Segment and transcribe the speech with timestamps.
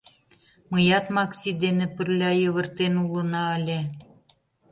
[0.71, 3.79] Мыят Макси дене пырля йывыртен улына ыле.